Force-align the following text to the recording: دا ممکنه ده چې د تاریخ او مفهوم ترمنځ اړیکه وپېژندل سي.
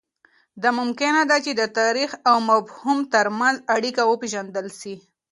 دا 0.61 0.69
ممکنه 0.79 1.21
ده 1.29 1.37
چې 1.45 1.51
د 1.55 1.61
تاریخ 1.79 2.09
او 2.29 2.37
مفهوم 2.49 2.99
ترمنځ 3.13 3.57
اړیکه 3.75 4.01
وپېژندل 4.05 4.67
سي. 4.79 4.95